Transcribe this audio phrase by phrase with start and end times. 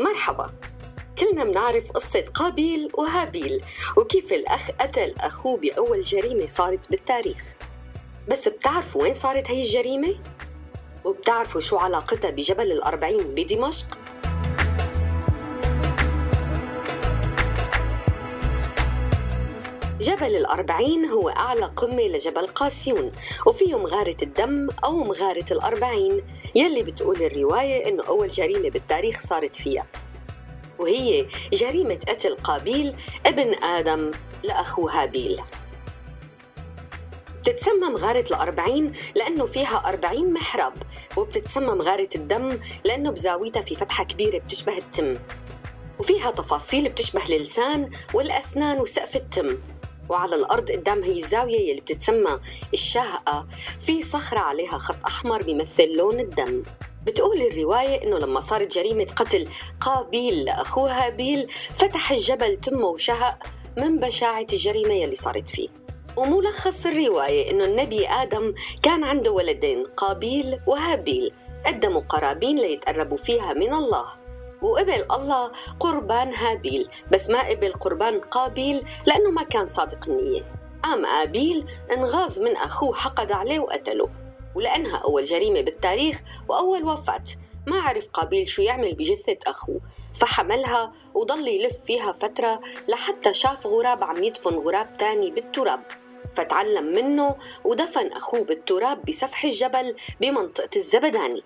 [0.00, 0.50] مرحبا
[1.18, 3.64] كلنا بنعرف قصة قابيل وهابيل
[3.96, 7.54] وكيف الأخ قتل أخوه بأول جريمة صارت بالتاريخ
[8.28, 10.14] بس بتعرفوا وين صارت هي الجريمة؟
[11.04, 13.98] وبتعرفوا شو علاقتها بجبل الأربعين بدمشق؟
[20.00, 23.12] جبل الأربعين هو أعلى قمة لجبل قاسيون
[23.46, 26.22] وفيه مغارة الدم أو مغارة الأربعين
[26.54, 29.86] يلي بتقول الرواية إنه أول جريمة بالتاريخ صارت فيها.
[30.78, 32.96] وهي جريمة قتل قابيل
[33.26, 34.10] ابن آدم
[34.42, 35.40] لأخوه هابيل
[37.38, 40.72] بتتسمى مغارة الأربعين لأنه فيها أربعين محراب
[41.16, 45.18] وبتتسمى مغارة الدم لأنه بزاويتها في فتحة كبيرة بتشبه التم.
[45.98, 49.58] وفيها تفاصيل بتشبه اللسان والأسنان وسقف التم.
[50.10, 52.38] وعلى الأرض قدام هي الزاوية يلي بتتسمى
[52.72, 53.46] الشهقة.
[53.80, 56.62] في صخرة عليها خط أحمر بيمثل لون الدم.
[57.06, 59.48] بتقول الرواية إنه لما صارت جريمة قتل
[59.80, 63.38] قابيل لأخوه هابيل فتح الجبل تمه وشهق
[63.76, 65.68] من بشاعة الجريمة يلي صارت فيه.
[66.16, 71.32] وملخص الرواية إنه النبي آدم كان عنده ولدين قابيل وهابيل.
[71.66, 74.19] قدموا قرابين ليتقربوا فيها من الله.
[74.62, 80.44] وقبل الله قربان هابيل بس ما قبل قربان قابيل لأنه ما كان صادق النية.
[80.82, 81.66] قام آبيل
[81.96, 84.08] انغاظ من أخوه حقد عليه وقتله
[84.54, 87.24] ولأنها أول جريمة بالتاريخ وأول وفاة.
[87.66, 89.80] ما عرف قابيل شو يعمل بجثة أخوه
[90.14, 95.80] فحملها وضل يلف فيها فترة لحتى شاف غراب عم يدفن غراب تاني بالتراب.
[96.34, 101.42] فتعلم منه ودفن أخوه بالتراب بسفح الجبل بمنطقة الزبداني.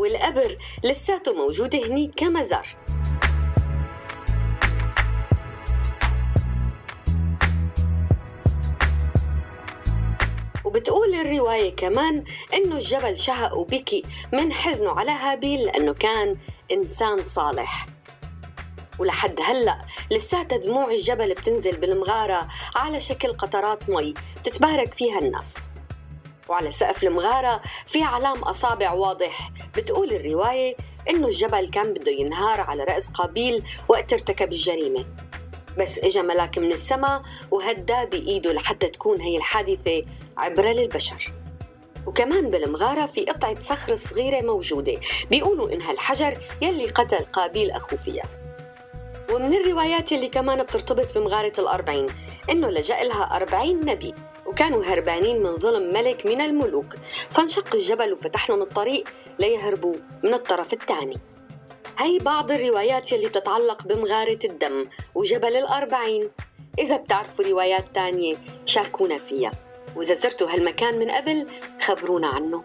[0.00, 2.66] والقبر لساته موجود هني كمزار.
[10.64, 12.24] وبتقول الرواية كمان
[12.54, 16.36] إنه الجبل شهق وبكي من حزنه على هابيل لأنه كان
[16.72, 17.86] إنسان صالح.
[18.98, 19.78] ولحد هلأ
[20.10, 25.68] لساتها دموع الجبل بتنزل بالمغارة على شكل قطرات مي تتبارك فيها الناس.
[26.48, 30.76] وعلى سقف المغارة في علام أصابع واضح بتقول الرواية
[31.10, 35.04] إنه الجبل كان بده ينهار على رأس قابيل وقت ارتكب الجريمة.
[35.78, 40.04] بس إجا ملاك من السماء وهداه بإيده لحتى تكون هي الحادثة
[40.36, 41.32] عبرة للبشر.
[42.06, 45.00] وكمان بالمغارة في قطعة صخرة صغيرة موجودة.
[45.30, 48.24] بيقولوا إنها الحجر يلي قتل قابيل أخو فيها.
[49.32, 52.06] ومن الروايات اللي كمان بترتبط بمغارة الأربعين
[52.50, 54.14] إنه لجأ لها أربعين نبي.
[54.50, 56.94] وكانوا هربانين من ظلم ملك من الملوك.
[57.30, 61.18] فانشق الجبل وفتح لهم الطريق ليهربوا من الطرف الثاني.
[61.98, 66.30] هي بعض الروايات يلي بتتعلق بمغارة الدم وجبل الأربعين.
[66.78, 69.52] إذا بتعرفوا روايات تانية شاركونا فيها.
[69.96, 71.46] وإذا زرتوا هالمكان من قبل
[71.80, 72.64] خبرونا عنه.